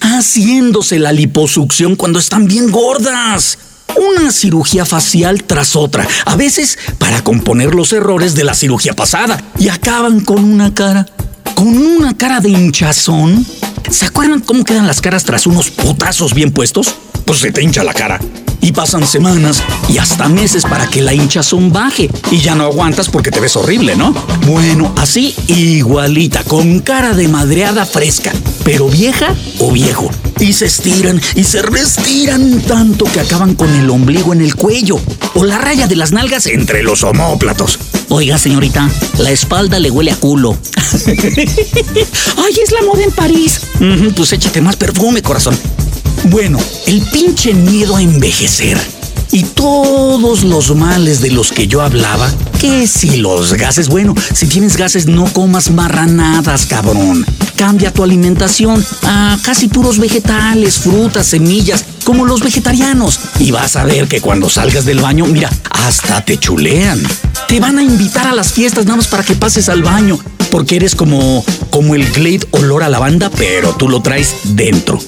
haciéndose 0.00 0.99
la 0.99 1.12
liposucción 1.12 1.97
cuando 1.97 2.19
están 2.19 2.47
bien 2.47 2.71
gordas 2.71 3.59
una 3.97 4.33
cirugía 4.33 4.85
facial 4.85 5.45
tras 5.45 5.77
otra, 5.77 6.07
a 6.25 6.37
veces 6.37 6.79
para 6.99 7.23
componer 7.23 7.75
los 7.75 7.93
errores 7.93 8.35
de 8.35 8.45
la 8.45 8.55
cirugía 8.55 8.95
pasada, 8.95 9.43
y 9.59 9.69
acaban 9.69 10.21
con 10.21 10.45
una 10.45 10.75
cara, 10.75 11.07
con 11.55 11.69
una 11.69 12.17
cara 12.17 12.41
de 12.41 12.51
hinchazón. 12.51 13.47
¿Se 13.91 14.07
acuerdan 14.07 14.41
cómo 14.41 14.65
quedan 14.65 14.87
las 14.87 15.01
caras 15.01 15.25
tras 15.25 15.47
unos 15.47 15.71
putazos 15.71 16.35
bien 16.35 16.53
puestos? 16.53 16.95
Pues 17.25 17.41
se 17.41 17.53
te 17.53 17.63
hincha 17.63 17.85
la 17.85 17.95
cara. 17.95 18.21
Y 18.62 18.73
pasan 18.73 19.07
semanas 19.07 19.62
y 19.88 19.99
hasta 19.99 20.28
meses 20.28 20.62
para 20.64 20.87
que 20.87 21.02
la 21.02 21.12
hinchazón 21.12 21.73
baje. 21.73 22.09
Y 22.31 22.38
ya 22.38 22.54
no 22.54 22.64
aguantas 22.64 23.11
porque 23.11 23.31
te 23.31 23.40
ves 23.40 23.57
horrible, 23.57 23.97
¿no? 23.97 24.14
Bueno, 24.47 24.95
así 24.97 25.35
igualita, 25.49 26.42
con 26.45 26.81
cara 26.81 27.12
de 27.12 27.28
madreada 27.28 27.85
fresca, 27.85 28.33
pero 28.64 28.88
vieja 28.88 29.35
o 29.59 29.71
viejo 29.71 30.11
y 30.42 30.52
se 30.52 30.66
estiran 30.66 31.21
y 31.35 31.45
se 31.45 31.62
restiran 31.62 32.61
tanto 32.62 33.04
que 33.04 33.21
acaban 33.21 33.54
con 33.54 33.73
el 33.75 33.88
ombligo 33.90 34.33
en 34.33 34.40
el 34.40 34.57
cuello 34.57 34.99
o 35.35 35.45
la 35.45 35.59
raya 35.59 35.87
de 35.87 35.97
las 35.97 36.12
nalgas 36.12 36.47
entre 36.47 36.83
los 36.83 37.04
homóplatos. 37.04 37.78
Oiga, 38.09 38.38
señorita, 38.38 38.88
la 39.19 39.31
espalda 39.31 39.78
le 39.78 39.90
huele 39.90 40.11
a 40.11 40.16
culo. 40.16 40.57
Ay, 41.07 42.59
es 42.62 42.73
la 42.73 42.83
moda 42.85 43.04
en 43.04 43.12
París. 43.12 43.61
pues 44.16 44.33
échate 44.33 44.61
más 44.61 44.76
perfume, 44.76 45.23
corazón. 45.23 45.57
Bueno, 46.25 46.59
el 46.87 47.02
pinche 47.11 47.54
miedo 47.54 47.97
a 47.97 48.02
envejecer 48.02 48.78
y 49.33 49.42
todos 49.42 50.45
los 50.45 50.76
males 50.76 51.21
de 51.23 51.31
los 51.31 51.52
que 51.52 51.66
yo 51.66 51.81
hablaba, 51.81 52.31
que 52.61 52.87
si 52.87 53.16
los 53.16 53.54
gases, 53.54 53.88
bueno, 53.88 54.14
si 54.35 54.47
tienes 54.47 54.76
gases 54.76 55.07
no 55.07 55.25
comas 55.33 55.71
marranadas, 55.71 56.66
cabrón. 56.66 57.25
Cambia 57.57 57.92
tu 57.92 58.02
alimentación 58.02 58.85
a 59.02 59.38
casi 59.42 59.69
puros 59.69 59.99
vegetales, 59.99 60.78
frutas, 60.78 61.26
semillas, 61.26 61.85
como 62.04 62.26
los 62.26 62.40
vegetarianos. 62.40 63.19
Y 63.38 63.50
vas 63.50 63.76
a 63.76 63.85
ver 63.85 64.07
que 64.07 64.21
cuando 64.21 64.50
salgas 64.50 64.85
del 64.85 65.00
baño, 65.00 65.26
mira, 65.26 65.50
hasta 65.71 66.25
te 66.25 66.37
chulean. 66.38 67.02
Te 67.49 67.61
van 67.61 67.79
a 67.79 67.83
invitar 67.83 68.27
a 68.27 68.35
las 68.35 68.53
fiestas 68.53 68.87
nada 68.87 68.97
más 68.97 69.09
para 69.09 69.23
que 69.23 69.35
pases 69.35 69.69
al 69.69 69.83
baño, 69.83 70.19
porque 70.51 70.77
eres 70.77 70.95
como, 70.95 71.45
como 71.71 71.95
el 71.95 72.11
Glade 72.13 72.47
olor 72.53 72.83
a 72.83 72.89
lavanda, 72.89 73.31
pero 73.31 73.75
tú 73.75 73.89
lo 73.89 74.01
traes 74.01 74.35
dentro 74.45 74.99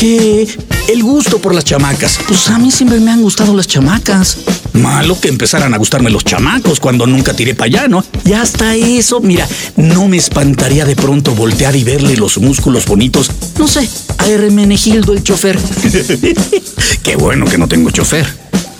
que 0.00 0.48
el 0.88 1.02
gusto 1.02 1.42
por 1.42 1.54
las 1.54 1.62
chamacas. 1.62 2.18
Pues 2.26 2.48
a 2.48 2.58
mí 2.58 2.70
siempre 2.70 2.98
me 3.00 3.10
han 3.10 3.20
gustado 3.20 3.54
las 3.54 3.66
chamacas. 3.66 4.38
Malo 4.72 5.20
que 5.20 5.28
empezaran 5.28 5.74
a 5.74 5.76
gustarme 5.76 6.08
los 6.08 6.24
chamacos 6.24 6.80
cuando 6.80 7.06
nunca 7.06 7.34
tiré 7.34 7.54
para 7.54 7.66
allá, 7.66 7.88
¿no? 7.88 8.02
Y 8.24 8.32
hasta 8.32 8.74
eso, 8.76 9.20
mira, 9.20 9.46
no 9.76 10.08
me 10.08 10.16
espantaría 10.16 10.86
de 10.86 10.96
pronto 10.96 11.34
voltear 11.34 11.76
y 11.76 11.84
verle 11.84 12.16
los 12.16 12.38
músculos 12.38 12.86
bonitos. 12.86 13.30
No 13.58 13.68
sé, 13.68 13.86
a 14.16 14.26
Hermenegildo 14.26 15.12
el 15.12 15.22
chofer. 15.22 15.58
Qué 17.02 17.16
bueno 17.16 17.44
que 17.44 17.58
no 17.58 17.68
tengo 17.68 17.90
chofer. 17.90 18.26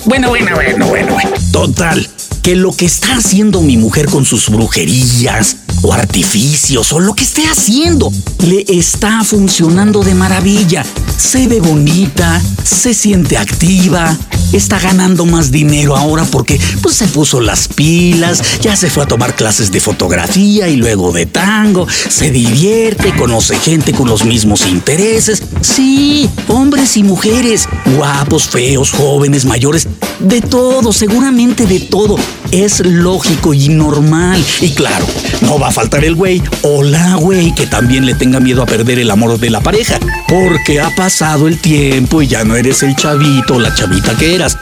Bueno, 0.07 0.30
bueno, 0.30 0.54
bueno, 0.54 0.87
bueno, 0.87 1.12
bueno. 1.12 1.30
Total, 1.52 2.09
que 2.42 2.56
lo 2.56 2.73
que 2.73 2.87
está 2.87 3.16
haciendo 3.16 3.61
mi 3.61 3.76
mujer 3.76 4.06
con 4.06 4.25
sus 4.25 4.49
brujerías, 4.49 5.56
o 5.82 5.92
artificios 5.92 6.92
o 6.92 7.00
lo 7.00 7.14
que 7.14 7.25
esté 7.25 7.47
haciendo. 7.47 8.12
Le 8.47 8.64
está 8.68 9.25
funcionando 9.25 10.02
de 10.02 10.14
maravilla. 10.14 10.85
Se 11.16 11.47
ve 11.47 11.61
bonita, 11.61 12.40
se 12.62 12.94
siente 12.94 13.37
activa, 13.37 14.16
está 14.52 14.78
ganando 14.78 15.26
más 15.26 15.50
dinero 15.50 15.97
ahora 15.97 16.25
porque 16.25 16.61
pues 16.83 16.97
se 16.97 17.07
puso 17.09 17.40
las 17.40 17.69
pilas, 17.69 18.42
ya 18.61 18.76
se 18.76 18.90
fue 18.90 19.04
a 19.04 19.07
tomar 19.07 19.35
clases 19.35 19.71
de 19.71 19.80
fotografía 19.80 20.69
y 20.69 20.76
luego 20.76 21.12
de 21.12 21.26
tango, 21.26 21.87
se 22.09 22.30
divierte, 22.30 23.14
conoce 23.14 23.59
gente 23.59 23.92
con 23.92 24.09
los 24.09 24.25
mismos 24.25 24.66
intereses. 24.66 25.42
Sí, 25.61 26.28
hombres 26.49 26.97
y 26.97 27.02
mujeres, 27.02 27.69
guapos, 27.97 28.49
feos, 28.49 28.90
jóvenes, 28.90 29.45
mayores, 29.45 29.87
de 30.19 30.40
todo, 30.40 30.92
seguramente 30.92 31.66
de 31.66 31.80
todo. 31.80 32.16
Es 32.50 32.80
lógico 32.85 33.54
y 33.54 33.69
normal. 33.69 34.45
Y 34.61 34.71
claro, 34.71 35.07
no 35.42 35.59
va 35.59 35.69
a 35.69 35.73
faltar 35.73 36.04
el 36.04 36.14
güey 36.14 36.42
o 36.62 36.83
la 36.83 37.14
güey 37.14 37.54
que 37.54 37.66
también 37.66 38.07
le 38.07 38.14
tenga 38.14 38.40
miedo 38.40 38.62
a 38.62 38.66
perder 38.66 38.99
el 38.99 39.11
amor 39.11 39.38
de 39.38 39.50
la 39.50 39.61
pareja, 39.61 39.99
porque 40.30 40.80
ha 40.80 40.94
pasado 40.94 41.49
el 41.49 41.58
tiempo 41.58 42.22
y 42.22 42.28
ya 42.28 42.44
no 42.44 42.54
eres 42.54 42.84
el 42.84 42.94
chavito 42.94 43.56
o 43.56 43.58
la 43.58 43.75
chavita 43.75 44.16
que 44.16 44.37
eras. 44.37 44.56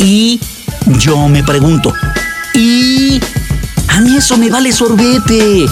Y 0.00 0.40
yo 0.98 1.28
me 1.28 1.44
pregunto, 1.44 1.94
¿y 2.52 3.20
a 3.88 4.00
mí 4.00 4.16
eso 4.16 4.36
me 4.36 4.50
vale 4.50 4.72
sorbete? 4.72 5.66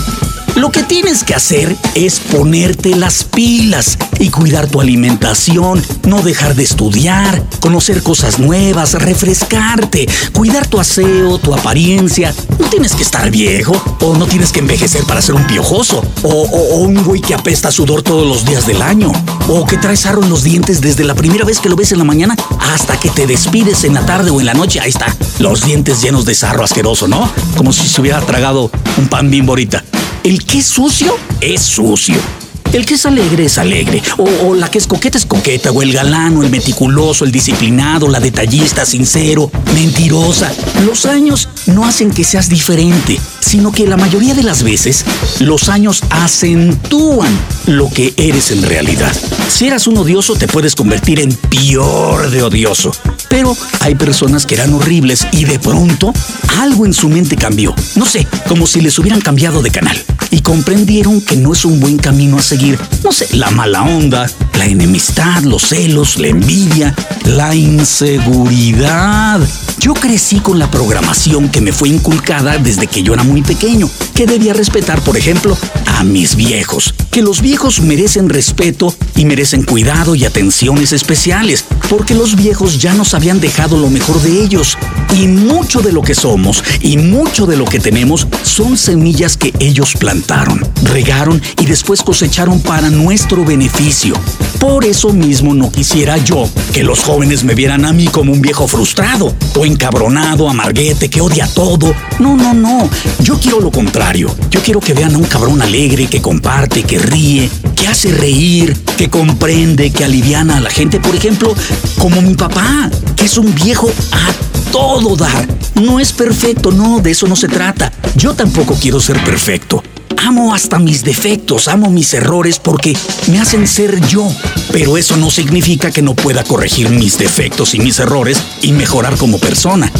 Lo 0.54 0.70
que 0.70 0.82
tienes 0.82 1.24
que 1.24 1.34
hacer 1.34 1.74
es 1.94 2.20
ponerte 2.20 2.94
las 2.94 3.24
pilas 3.24 3.96
y 4.18 4.28
cuidar 4.28 4.66
tu 4.66 4.82
alimentación, 4.82 5.82
no 6.06 6.20
dejar 6.20 6.54
de 6.54 6.62
estudiar, 6.62 7.42
conocer 7.60 8.02
cosas 8.02 8.38
nuevas, 8.38 8.92
refrescarte, 8.92 10.06
cuidar 10.32 10.66
tu 10.66 10.78
aseo, 10.78 11.38
tu 11.38 11.54
apariencia. 11.54 12.34
No 12.58 12.68
tienes 12.68 12.94
que 12.94 13.02
estar 13.02 13.30
viejo 13.30 13.72
o 14.02 14.14
no 14.14 14.26
tienes 14.26 14.52
que 14.52 14.60
envejecer 14.60 15.04
para 15.04 15.22
ser 15.22 15.36
un 15.36 15.46
piojoso 15.46 16.02
o, 16.22 16.42
un 16.76 17.02
güey 17.02 17.22
que 17.22 17.34
apesta 17.34 17.70
sudor 17.70 18.02
todos 18.02 18.26
los 18.26 18.44
días 18.44 18.66
del 18.66 18.82
año 18.82 19.10
o 19.48 19.64
que 19.64 19.78
traes 19.78 20.00
sarro 20.00 20.22
en 20.22 20.28
los 20.28 20.42
dientes 20.42 20.82
desde 20.82 21.04
la 21.04 21.14
primera 21.14 21.46
vez 21.46 21.60
que 21.60 21.70
lo 21.70 21.76
ves 21.76 21.92
en 21.92 21.98
la 21.98 22.04
mañana 22.04 22.36
hasta 22.74 23.00
que 23.00 23.08
te 23.08 23.26
despides 23.26 23.84
en 23.84 23.94
la 23.94 24.04
tarde 24.04 24.30
o 24.30 24.38
en 24.38 24.46
la 24.46 24.54
noche. 24.54 24.80
Ahí 24.80 24.90
está, 24.90 25.16
los 25.38 25.64
dientes 25.64 26.02
llenos 26.02 26.26
de 26.26 26.34
sarro 26.34 26.62
asqueroso, 26.62 27.08
¿no? 27.08 27.30
Como 27.56 27.72
si 27.72 27.88
se 27.88 28.00
hubiera 28.02 28.20
tragado 28.20 28.70
un 28.98 29.08
pan 29.08 29.30
bimbo 29.30 29.52
ahorita. 29.52 29.82
El 30.24 30.44
que 30.44 30.58
es 30.58 30.66
sucio 30.66 31.16
es 31.40 31.60
sucio. 31.62 32.41
El 32.72 32.86
que 32.86 32.94
es 32.94 33.04
alegre 33.04 33.44
es 33.44 33.58
alegre, 33.58 34.02
o, 34.16 34.54
la 34.54 34.70
que 34.70 34.78
es 34.78 34.86
coqueta 34.86 35.18
es 35.18 35.26
coqueta, 35.26 35.70
o 35.70 35.82
el 35.82 35.92
galano, 35.92 36.42
el 36.42 36.48
meticuloso, 36.48 37.26
el 37.26 37.30
disciplinado, 37.30 38.08
la 38.08 38.18
detallista, 38.18 38.86
sincero, 38.86 39.50
mentirosa. 39.74 40.50
Los 40.86 41.04
años 41.04 41.50
no 41.66 41.84
hacen 41.84 42.10
que 42.10 42.24
seas 42.24 42.48
diferente, 42.48 43.20
sino 43.40 43.72
que 43.72 43.86
la 43.86 43.98
mayoría 43.98 44.34
de 44.34 44.42
las 44.42 44.62
veces 44.62 45.04
los 45.40 45.68
años 45.68 46.02
acentúan 46.08 47.30
lo 47.66 47.90
que 47.90 48.14
eres 48.16 48.50
en 48.50 48.62
realidad. 48.62 49.14
Si 49.50 49.66
eras 49.66 49.86
un 49.86 49.98
odioso 49.98 50.34
te 50.34 50.48
puedes 50.48 50.74
convertir 50.74 51.20
en 51.20 51.34
peor 51.34 52.30
de 52.30 52.42
odioso. 52.42 52.92
Pero 53.28 53.56
hay 53.80 53.94
personas 53.94 54.46
que 54.46 54.54
eran 54.54 54.72
horribles 54.72 55.26
y 55.32 55.44
de 55.44 55.58
pronto 55.58 56.12
algo 56.58 56.86
en 56.86 56.94
su 56.94 57.08
mente 57.08 57.36
cambió. 57.36 57.74
No 57.96 58.06
sé, 58.06 58.26
como 58.48 58.66
si 58.66 58.80
les 58.80 58.98
hubieran 58.98 59.20
cambiado 59.20 59.62
de 59.62 59.70
canal. 59.70 60.02
Y 60.32 60.40
comprendieron 60.40 61.20
que 61.20 61.36
no 61.36 61.52
es 61.52 61.64
un 61.66 61.78
buen 61.78 61.98
camino 61.98 62.38
a 62.38 62.42
seguir. 62.42 62.78
No 63.04 63.12
sé, 63.12 63.28
la 63.36 63.50
mala 63.50 63.82
onda, 63.82 64.26
la 64.62 64.68
enemistad, 64.68 65.42
los 65.42 65.70
celos, 65.70 66.18
la 66.18 66.28
envidia, 66.28 66.94
la 67.24 67.52
inseguridad. 67.52 69.40
Yo 69.80 69.92
crecí 69.92 70.38
con 70.38 70.60
la 70.60 70.70
programación 70.70 71.48
que 71.48 71.60
me 71.60 71.72
fue 71.72 71.88
inculcada 71.88 72.58
desde 72.58 72.86
que 72.86 73.02
yo 73.02 73.12
era 73.12 73.24
muy 73.24 73.42
pequeño, 73.42 73.90
que 74.14 74.24
debía 74.24 74.52
respetar, 74.52 75.00
por 75.00 75.16
ejemplo, 75.16 75.58
a 75.86 76.04
mis 76.04 76.36
viejos, 76.36 76.94
que 77.10 77.22
los 77.22 77.40
viejos 77.40 77.80
merecen 77.80 78.28
respeto 78.28 78.94
y 79.16 79.24
merecen 79.24 79.64
cuidado 79.64 80.14
y 80.14 80.24
atenciones 80.24 80.92
especiales, 80.92 81.64
porque 81.90 82.14
los 82.14 82.36
viejos 82.36 82.78
ya 82.78 82.94
nos 82.94 83.14
habían 83.14 83.40
dejado 83.40 83.76
lo 83.78 83.90
mejor 83.90 84.22
de 84.22 84.44
ellos, 84.44 84.78
y 85.16 85.26
mucho 85.26 85.80
de 85.80 85.90
lo 85.90 86.02
que 86.02 86.14
somos 86.14 86.62
y 86.80 86.98
mucho 86.98 87.46
de 87.46 87.56
lo 87.56 87.64
que 87.64 87.80
tenemos 87.80 88.28
son 88.44 88.78
semillas 88.78 89.36
que 89.36 89.52
ellos 89.58 89.94
plantaron, 89.98 90.64
regaron 90.84 91.42
y 91.60 91.66
después 91.66 92.02
cosecharon 92.02 92.60
para 92.60 92.90
nuestro 92.90 93.44
beneficio. 93.44 94.14
Por 94.58 94.84
eso 94.84 95.12
mismo 95.12 95.54
no 95.54 95.70
quisiera 95.70 96.16
yo 96.18 96.48
que 96.72 96.82
los 96.82 97.00
jóvenes 97.00 97.44
me 97.44 97.54
vieran 97.54 97.84
a 97.84 97.92
mí 97.92 98.06
como 98.06 98.32
un 98.32 98.40
viejo 98.40 98.66
frustrado 98.68 99.34
o 99.56 99.66
encabronado, 99.66 100.48
amarguete, 100.48 101.10
que 101.10 101.20
odia 101.20 101.46
todo. 101.46 101.94
No, 102.18 102.36
no, 102.36 102.54
no. 102.54 102.88
Yo 103.20 103.38
quiero 103.38 103.60
lo 103.60 103.70
contrario. 103.70 104.34
Yo 104.50 104.60
quiero 104.62 104.80
que 104.80 104.94
vean 104.94 105.14
a 105.14 105.18
un 105.18 105.24
cabrón 105.24 105.62
alegre, 105.62 106.06
que 106.06 106.22
comparte, 106.22 106.82
que 106.84 106.98
ríe, 106.98 107.50
que 107.74 107.88
hace 107.88 108.12
reír, 108.12 108.76
que 108.96 109.10
comprende, 109.10 109.90
que 109.90 110.04
aliviana 110.04 110.58
a 110.58 110.60
la 110.60 110.70
gente. 110.70 111.00
Por 111.00 111.14
ejemplo, 111.14 111.54
como 111.98 112.22
mi 112.22 112.34
papá, 112.34 112.90
que 113.16 113.24
es 113.24 113.36
un 113.38 113.54
viejo 113.54 113.90
a 114.12 114.70
todo 114.70 115.16
dar. 115.16 115.46
No 115.74 116.00
es 116.00 116.12
perfecto, 116.12 116.70
no, 116.70 117.00
de 117.00 117.10
eso 117.10 117.26
no 117.26 117.36
se 117.36 117.48
trata. 117.48 117.92
Yo 118.16 118.34
tampoco 118.34 118.76
quiero 118.80 119.00
ser 119.00 119.22
perfecto. 119.24 119.82
Amo 120.24 120.54
hasta 120.54 120.78
mis 120.78 121.02
defectos, 121.02 121.66
amo 121.66 121.90
mis 121.90 122.14
errores 122.14 122.60
porque 122.60 122.96
me 123.26 123.40
hacen 123.40 123.66
ser 123.66 124.00
yo. 124.06 124.28
Pero 124.70 124.96
eso 124.96 125.16
no 125.16 125.32
significa 125.32 125.90
que 125.90 126.00
no 126.00 126.14
pueda 126.14 126.44
corregir 126.44 126.90
mis 126.90 127.18
defectos 127.18 127.74
y 127.74 127.80
mis 127.80 127.98
errores 127.98 128.40
y 128.62 128.70
mejorar 128.70 129.16
como 129.16 129.38
persona. 129.38 129.90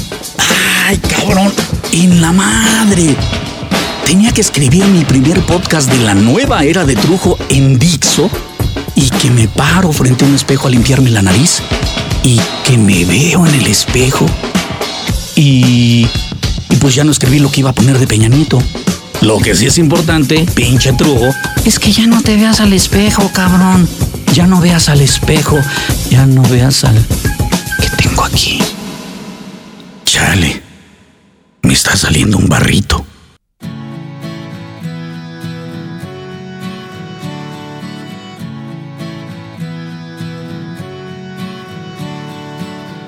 ¡Ay, 0.87 0.99
cabrón! 0.99 1.53
En 1.91 2.21
la 2.21 2.31
madre. 2.31 3.17
Tenía 4.07 4.31
que 4.31 4.43
escribir 4.43 4.85
mi 4.87 5.05
primer 5.05 5.41
podcast 5.45 5.91
de 5.91 5.99
la 5.99 6.15
nueva 6.15 6.63
era 6.63 6.85
de 6.85 6.95
Trujo 6.95 7.37
en 7.49 7.81
Dixo 7.81 8.31
y 8.95 9.11
que 9.11 9.29
me 9.29 9.49
paro 9.49 9.91
frente 9.91 10.25
a 10.25 10.29
un 10.29 10.37
espejo 10.37 10.69
a 10.69 10.71
limpiarme 10.71 11.11
la 11.11 11.23
nariz 11.23 11.61
y 12.23 12.41
que 12.65 12.79
me 12.79 13.05
veo 13.05 13.45
en 13.45 13.55
el 13.55 13.67
espejo 13.67 14.27
y, 15.35 16.07
y 16.71 16.77
pues 16.77 16.95
ya 16.95 17.03
no 17.03 17.11
escribí 17.11 17.41
lo 17.41 17.51
que 17.51 17.61
iba 17.61 17.71
a 17.71 17.75
poner 17.75 17.99
de 17.99 18.07
Peña 18.07 18.29
Nieto. 18.29 18.63
Lo 19.23 19.39
que 19.39 19.55
sí 19.55 19.67
es 19.67 19.79
importante, 19.79 20.45
pinche 20.53 20.93
trujo, 20.95 21.33
es 21.65 21.79
que 21.79 21.93
ya 21.93 22.09
no 22.09 22.21
te 22.23 22.35
veas 22.37 22.61
al 22.61 22.73
espejo, 22.73 23.31
cabrón. 23.33 23.89
Ya 24.35 24.49
no 24.49 24.61
veas 24.61 24.89
al 24.89 25.01
espejo, 25.01 25.61
ya 26.11 26.27
no 26.27 26.43
veas 26.43 26.83
al... 26.83 26.97
¿Qué 27.81 27.89
tengo 28.03 28.25
aquí? 28.25 28.59
Chale, 30.05 30.61
me 31.63 31.73
está 31.73 31.95
saliendo 31.95 32.37
un 32.37 32.49
barrito. 32.49 33.07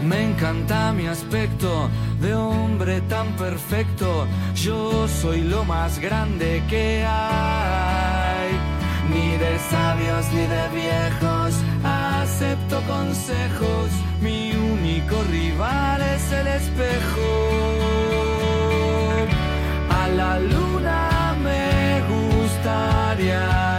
Me 0.07 0.23
encanta 0.23 0.93
mi 0.93 1.07
aspecto 1.07 1.91
de 2.25 2.35
hombre 2.35 3.01
tan 3.03 3.29
perfecto. 3.37 4.27
Yo 4.55 5.07
soy 5.09 5.43
lo 5.43 5.65
más 5.65 5.99
grande 5.99 6.63
que 6.71 7.05
hay. 7.07 8.51
Ni 9.13 9.37
de 9.37 9.59
sabios 9.71 10.25
ni 10.33 10.47
de 10.57 10.69
viejos 10.81 11.55
acepto 11.85 12.81
consejos. 12.97 13.89
Mi 14.23 14.53
único 14.53 15.17
rival 15.31 16.01
es 16.01 16.33
el 16.33 16.47
espejo. 16.47 17.31
A 19.91 20.09
la 20.09 20.39
luna 20.39 21.37
me 21.43 22.03
gustaría 22.15 23.74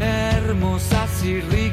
hermosas 0.00 1.24
y 1.24 1.40
ricas, 1.40 1.63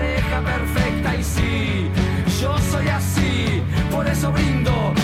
pareja 0.00 0.40
perfecta 0.40 1.16
y 1.16 1.22
sí, 1.22 1.90
yo 2.40 2.56
soy 2.70 2.88
así, 2.88 3.62
por 3.90 4.06
eso 4.06 4.32
brindo 4.32 4.94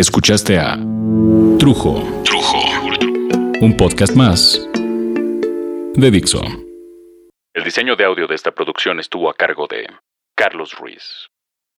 Escuchaste 0.00 0.58
a 0.58 0.78
Trujo. 1.58 2.22
Trujo. 2.24 2.58
Un 3.60 3.76
podcast 3.76 4.16
más 4.16 4.66
de 4.72 6.10
Dixo. 6.10 6.40
El 7.52 7.64
diseño 7.64 7.96
de 7.96 8.06
audio 8.06 8.26
de 8.26 8.34
esta 8.34 8.50
producción 8.50 8.98
estuvo 8.98 9.28
a 9.28 9.34
cargo 9.34 9.66
de 9.66 9.86
Carlos 10.34 10.72
Ruiz. 10.72 11.28